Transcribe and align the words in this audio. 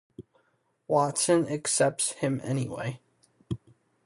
Watson 0.87 1.47
accepts 1.47 2.13
him 2.13 2.41
anyway. 2.43 2.99